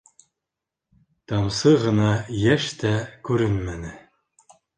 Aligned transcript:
Тамсы 1.31 1.73
ғына 1.83 2.07
йәш 2.39 2.67
тә 2.81 2.95
күренмәне. 3.31 3.95